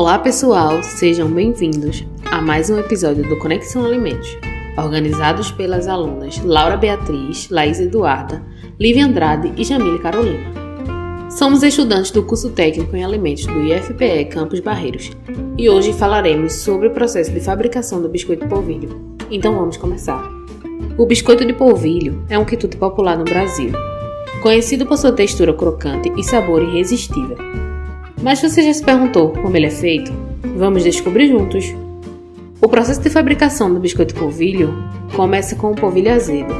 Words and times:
Olá 0.00 0.18
pessoal, 0.18 0.82
sejam 0.82 1.30
bem-vindos 1.30 2.06
a 2.24 2.40
mais 2.40 2.70
um 2.70 2.78
episódio 2.78 3.22
do 3.28 3.38
Conexão 3.38 3.84
Alimentos, 3.84 4.34
organizados 4.74 5.52
pelas 5.52 5.86
alunas 5.86 6.42
Laura 6.42 6.78
Beatriz, 6.78 7.50
Laís 7.50 7.78
Eduarda, 7.78 8.42
Lívia 8.80 9.04
Andrade 9.04 9.52
e 9.58 9.62
Jamile 9.62 9.98
Carolina. 9.98 10.40
Somos 11.30 11.62
estudantes 11.62 12.10
do 12.12 12.22
curso 12.22 12.48
técnico 12.48 12.96
em 12.96 13.04
alimentos 13.04 13.44
do 13.44 13.62
IFPE 13.62 14.24
Campos 14.30 14.60
Barreiros 14.60 15.10
e 15.58 15.68
hoje 15.68 15.92
falaremos 15.92 16.54
sobre 16.54 16.88
o 16.88 16.92
processo 16.92 17.30
de 17.30 17.40
fabricação 17.40 18.00
do 18.00 18.08
biscoito 18.08 18.48
polvilho. 18.48 19.18
Então 19.30 19.54
vamos 19.54 19.76
começar. 19.76 20.26
O 20.96 21.04
biscoito 21.04 21.44
de 21.44 21.52
polvilho 21.52 22.24
é 22.30 22.38
um 22.38 22.46
quitute 22.46 22.78
popular 22.78 23.18
no 23.18 23.24
Brasil, 23.24 23.72
conhecido 24.42 24.86
por 24.86 24.96
sua 24.96 25.12
textura 25.12 25.52
crocante 25.52 26.10
e 26.16 26.24
sabor 26.24 26.62
irresistível. 26.62 27.36
Mas 28.22 28.40
você 28.40 28.62
já 28.62 28.72
se 28.72 28.84
perguntou 28.84 29.30
como 29.30 29.56
ele 29.56 29.66
é 29.66 29.70
feito? 29.70 30.12
Vamos 30.56 30.84
descobrir 30.84 31.28
juntos! 31.28 31.74
O 32.60 32.68
processo 32.68 33.00
de 33.00 33.08
fabricação 33.08 33.72
do 33.72 33.80
biscoito 33.80 34.14
polvilho 34.14 34.74
começa 35.16 35.56
com 35.56 35.72
o 35.72 35.74
polvilho 35.74 36.12
azedo, 36.12 36.52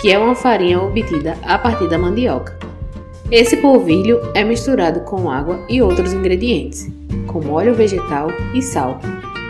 que 0.00 0.12
é 0.12 0.18
uma 0.18 0.34
farinha 0.34 0.82
obtida 0.82 1.38
a 1.42 1.58
partir 1.58 1.88
da 1.88 1.98
mandioca. 1.98 2.58
Esse 3.30 3.56
polvilho 3.56 4.20
é 4.34 4.44
misturado 4.44 5.00
com 5.00 5.30
água 5.30 5.64
e 5.68 5.80
outros 5.80 6.12
ingredientes, 6.12 6.90
como 7.26 7.52
óleo 7.52 7.74
vegetal 7.74 8.28
e 8.54 8.60
sal, 8.60 9.00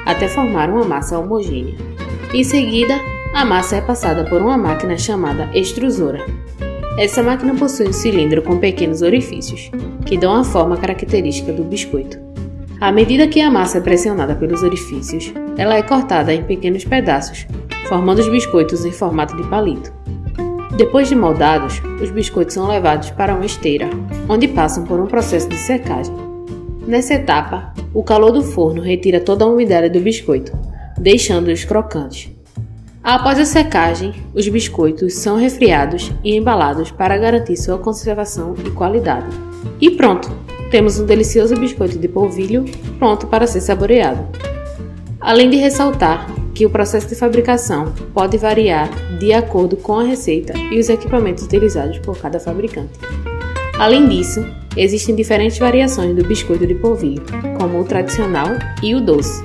até 0.06 0.28
formar 0.28 0.70
uma 0.70 0.84
massa 0.84 1.18
homogênea. 1.18 1.74
Em 2.32 2.44
seguida, 2.44 2.94
a 3.34 3.44
massa 3.44 3.76
é 3.76 3.80
passada 3.80 4.24
por 4.24 4.40
uma 4.40 4.56
máquina 4.56 4.96
chamada 4.96 5.50
extrusora, 5.52 6.24
essa 6.98 7.22
máquina 7.22 7.54
possui 7.54 7.86
um 7.86 7.92
cilindro 7.92 8.42
com 8.42 8.58
pequenos 8.58 9.02
orifícios, 9.02 9.70
que 10.08 10.16
dão 10.16 10.34
a 10.34 10.42
forma 10.42 10.78
característica 10.78 11.52
do 11.52 11.62
biscoito. 11.62 12.18
À 12.80 12.90
medida 12.90 13.28
que 13.28 13.42
a 13.42 13.50
massa 13.50 13.76
é 13.76 13.80
pressionada 13.82 14.34
pelos 14.34 14.62
orifícios, 14.62 15.32
ela 15.58 15.76
é 15.76 15.82
cortada 15.82 16.32
em 16.32 16.42
pequenos 16.42 16.82
pedaços, 16.82 17.46
formando 17.88 18.20
os 18.20 18.28
biscoitos 18.28 18.86
em 18.86 18.90
formato 18.90 19.36
de 19.36 19.46
palito. 19.50 19.92
Depois 20.76 21.08
de 21.08 21.14
moldados, 21.14 21.82
os 22.00 22.10
biscoitos 22.10 22.54
são 22.54 22.66
levados 22.66 23.10
para 23.10 23.34
uma 23.34 23.44
esteira, 23.44 23.90
onde 24.28 24.48
passam 24.48 24.84
por 24.84 24.98
um 24.98 25.06
processo 25.06 25.48
de 25.48 25.56
secagem. 25.56 26.14
Nessa 26.86 27.14
etapa, 27.14 27.74
o 27.92 28.02
calor 28.02 28.32
do 28.32 28.42
forno 28.42 28.80
retira 28.80 29.20
toda 29.20 29.44
a 29.44 29.48
umidade 29.48 29.90
do 29.90 30.00
biscoito, 30.00 30.56
deixando-os 30.96 31.64
crocantes. 31.66 32.30
Após 33.04 33.38
a 33.38 33.44
secagem, 33.44 34.14
os 34.32 34.48
biscoitos 34.48 35.14
são 35.14 35.36
resfriados 35.36 36.12
e 36.24 36.34
embalados 36.34 36.90
para 36.90 37.18
garantir 37.18 37.56
sua 37.56 37.76
conservação 37.76 38.54
e 38.64 38.70
qualidade. 38.70 39.47
E 39.80 39.90
pronto! 39.90 40.30
Temos 40.70 41.00
um 41.00 41.06
delicioso 41.06 41.56
biscoito 41.56 41.98
de 41.98 42.08
polvilho 42.08 42.64
pronto 42.98 43.26
para 43.26 43.46
ser 43.46 43.60
saboreado. 43.60 44.28
Além 45.20 45.48
de 45.48 45.56
ressaltar 45.56 46.28
que 46.54 46.66
o 46.66 46.70
processo 46.70 47.08
de 47.08 47.14
fabricação 47.14 47.92
pode 48.12 48.36
variar 48.36 48.90
de 49.18 49.32
acordo 49.32 49.76
com 49.76 49.98
a 49.98 50.02
receita 50.02 50.52
e 50.72 50.78
os 50.78 50.88
equipamentos 50.88 51.44
utilizados 51.44 51.98
por 52.00 52.18
cada 52.18 52.40
fabricante. 52.40 52.98
Além 53.78 54.08
disso, 54.08 54.44
existem 54.76 55.14
diferentes 55.14 55.56
variações 55.58 56.14
do 56.16 56.24
biscoito 56.26 56.66
de 56.66 56.74
polvilho, 56.74 57.22
como 57.58 57.80
o 57.80 57.84
tradicional 57.84 58.48
e 58.82 58.94
o 58.94 59.00
doce. 59.00 59.42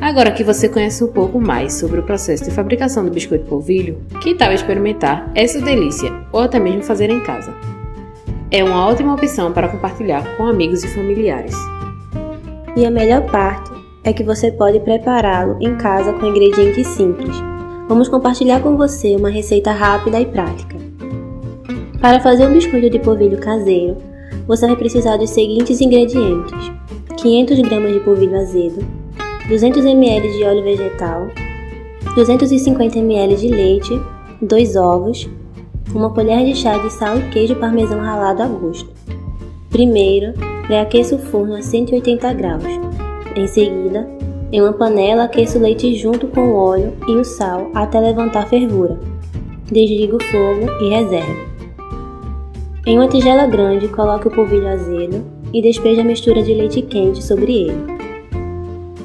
Agora 0.00 0.32
que 0.32 0.44
você 0.44 0.68
conhece 0.68 1.02
um 1.04 1.08
pouco 1.08 1.40
mais 1.40 1.74
sobre 1.74 2.00
o 2.00 2.02
processo 2.02 2.44
de 2.44 2.50
fabricação 2.50 3.04
do 3.04 3.10
biscoito 3.10 3.46
polvilho, 3.46 3.98
que 4.20 4.34
tal 4.34 4.52
experimentar 4.52 5.30
essa 5.34 5.60
delícia 5.60 6.12
ou 6.32 6.40
até 6.40 6.58
mesmo 6.58 6.82
fazer 6.82 7.10
em 7.10 7.20
casa? 7.20 7.54
É 8.48 8.62
uma 8.62 8.86
ótima 8.86 9.12
opção 9.12 9.52
para 9.52 9.68
compartilhar 9.68 10.36
com 10.36 10.46
amigos 10.46 10.84
e 10.84 10.94
familiares. 10.94 11.54
E 12.76 12.86
a 12.86 12.90
melhor 12.90 13.22
parte 13.22 13.72
é 14.04 14.12
que 14.12 14.22
você 14.22 14.52
pode 14.52 14.78
prepará-lo 14.80 15.56
em 15.60 15.76
casa 15.76 16.12
com 16.12 16.26
ingredientes 16.26 16.86
simples. 16.86 17.34
Vamos 17.88 18.08
compartilhar 18.08 18.60
com 18.60 18.76
você 18.76 19.16
uma 19.16 19.30
receita 19.30 19.72
rápida 19.72 20.20
e 20.20 20.26
prática. 20.26 20.76
Para 22.00 22.20
fazer 22.20 22.46
um 22.46 22.52
biscoito 22.52 22.88
de 22.88 23.00
polvilho 23.00 23.38
caseiro, 23.38 23.96
você 24.46 24.64
vai 24.64 24.76
precisar 24.76 25.16
dos 25.16 25.30
seguintes 25.30 25.80
ingredientes: 25.80 26.70
500 27.16 27.60
gramas 27.62 27.94
de 27.94 28.00
polvilho 28.00 28.38
azedo, 28.38 28.86
200 29.48 29.84
ml 29.84 30.32
de 30.32 30.44
óleo 30.44 30.62
vegetal, 30.62 31.26
250 32.14 32.96
ml 32.96 33.34
de 33.34 33.48
leite, 33.48 34.00
2 34.40 34.76
ovos, 34.76 35.28
uma 35.94 36.10
colher 36.10 36.44
de 36.44 36.54
chá 36.54 36.78
de 36.78 36.90
sal 36.92 37.18
e 37.18 37.28
queijo 37.30 37.56
parmesão 37.56 38.00
ralado 38.00 38.42
a 38.42 38.46
gosto. 38.46 38.90
Primeiro, 39.70 40.32
pré-aqueça 40.66 41.14
o 41.14 41.18
forno 41.18 41.54
a 41.54 41.62
180 41.62 42.32
graus. 42.34 42.64
Em 43.36 43.46
seguida, 43.46 44.08
em 44.52 44.60
uma 44.60 44.72
panela 44.72 45.24
aqueça 45.24 45.58
o 45.58 45.62
leite 45.62 45.94
junto 45.96 46.28
com 46.28 46.40
o 46.40 46.54
óleo 46.54 46.92
e 47.06 47.12
o 47.12 47.24
sal 47.24 47.70
até 47.74 48.00
levantar 48.00 48.48
fervura. 48.48 48.98
Desligue 49.66 50.14
o 50.14 50.22
fogo 50.22 50.70
e 50.82 50.90
reserve. 50.90 51.46
Em 52.86 52.96
uma 52.96 53.08
tigela 53.08 53.46
grande, 53.46 53.88
coloque 53.88 54.28
o 54.28 54.30
polvilho 54.30 54.68
azedo 54.68 55.24
e 55.52 55.60
despeje 55.60 56.00
a 56.00 56.04
mistura 56.04 56.42
de 56.42 56.54
leite 56.54 56.82
quente 56.82 57.22
sobre 57.22 57.52
ele. 57.52 57.96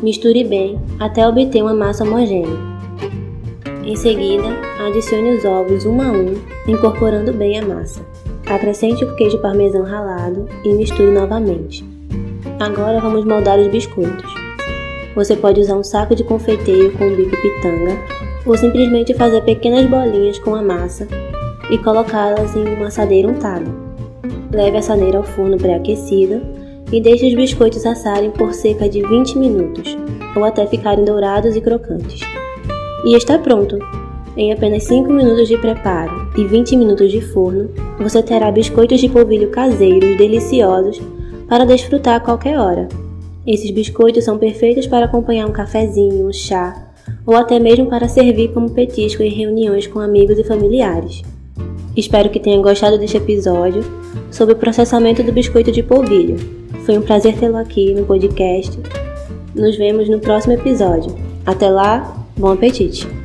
Misture 0.01 0.43
bem 0.43 0.79
até 0.99 1.27
obter 1.27 1.61
uma 1.61 1.73
massa 1.73 2.03
homogênea. 2.03 2.70
Em 3.83 3.95
seguida, 3.95 4.47
adicione 4.87 5.37
os 5.37 5.43
ovos 5.43 5.85
um 5.85 5.99
a 6.01 6.11
um, 6.11 6.35
incorporando 6.67 7.33
bem 7.33 7.59
a 7.59 7.65
massa. 7.65 8.05
Acrescente 8.45 9.03
o 9.03 9.15
queijo 9.15 9.39
parmesão 9.39 9.83
ralado 9.83 10.47
e 10.63 10.73
misture 10.73 11.11
novamente. 11.11 11.83
Agora 12.59 12.99
vamos 12.99 13.25
moldar 13.25 13.59
os 13.59 13.67
biscoitos. 13.67 14.31
Você 15.15 15.35
pode 15.35 15.59
usar 15.59 15.75
um 15.75 15.83
saco 15.83 16.15
de 16.15 16.23
confeiteiro 16.23 16.91
com 16.97 17.09
bico 17.15 17.35
pitanga 17.35 17.97
ou 18.45 18.55
simplesmente 18.55 19.15
fazer 19.15 19.41
pequenas 19.41 19.85
bolinhas 19.87 20.37
com 20.39 20.53
a 20.53 20.61
massa 20.61 21.07
e 21.71 21.77
colocá-las 21.79 22.55
em 22.55 22.75
uma 22.75 22.87
assadeira 22.87 23.27
untada. 23.27 23.65
Leve 24.53 24.75
a 24.75 24.79
assadeira 24.79 25.17
ao 25.17 25.23
forno 25.23 25.57
pré-aquecido 25.57 26.41
e 26.91 27.01
deixe 27.01 27.27
os 27.27 27.33
biscoitos 27.33 27.85
assarem 27.85 28.29
por 28.29 28.53
cerca 28.53 28.87
de 28.87 29.01
20 29.01 29.37
minutos, 29.37 29.97
ou 30.35 30.43
até 30.43 30.67
ficarem 30.67 31.05
dourados 31.05 31.55
e 31.55 31.61
crocantes. 31.61 32.21
E 33.03 33.15
está 33.15 33.37
pronto! 33.39 33.79
Em 34.37 34.53
apenas 34.53 34.83
5 34.83 35.11
minutos 35.11 35.47
de 35.47 35.57
preparo 35.57 36.29
e 36.37 36.45
20 36.45 36.77
minutos 36.77 37.11
de 37.11 37.19
forno, 37.19 37.69
você 37.99 38.23
terá 38.23 38.51
biscoitos 38.51 39.01
de 39.01 39.09
polvilho 39.09 39.49
caseiros 39.49 40.17
deliciosos 40.17 41.01
para 41.49 41.65
desfrutar 41.65 42.15
a 42.15 42.19
qualquer 42.19 42.57
hora. 42.57 42.87
Esses 43.45 43.71
biscoitos 43.71 44.23
são 44.23 44.37
perfeitos 44.37 44.87
para 44.87 45.05
acompanhar 45.05 45.47
um 45.47 45.51
cafezinho, 45.51 46.27
um 46.27 46.31
chá 46.31 46.91
ou 47.25 47.35
até 47.35 47.59
mesmo 47.59 47.87
para 47.87 48.07
servir 48.07 48.53
como 48.53 48.69
petisco 48.69 49.23
em 49.23 49.29
reuniões 49.29 49.87
com 49.87 49.99
amigos 49.99 50.37
e 50.37 50.43
familiares. 50.43 51.23
Espero 51.95 52.29
que 52.29 52.39
tenha 52.39 52.61
gostado 52.61 52.97
deste 52.97 53.17
episódio 53.17 53.83
sobre 54.29 54.53
o 54.53 54.57
processamento 54.57 55.23
do 55.23 55.31
biscoito 55.31 55.71
de 55.71 55.83
polvilho. 55.83 56.37
Foi 56.85 56.97
um 56.97 57.01
prazer 57.01 57.35
tê-lo 57.37 57.57
aqui 57.57 57.93
no 57.93 58.05
podcast. 58.05 58.79
Nos 59.53 59.75
vemos 59.75 60.07
no 60.07 60.19
próximo 60.19 60.53
episódio. 60.53 61.13
Até 61.45 61.69
lá, 61.69 62.20
bom 62.37 62.51
apetite! 62.51 63.20